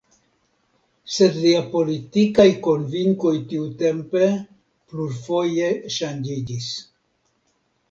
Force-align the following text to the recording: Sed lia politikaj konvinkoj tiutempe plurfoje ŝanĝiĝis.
Sed 1.15 1.35
lia 1.43 1.59
politikaj 1.73 2.47
konvinkoj 2.69 3.35
tiutempe 3.53 4.25
plurfoje 4.41 5.71
ŝanĝiĝis. 6.01 6.75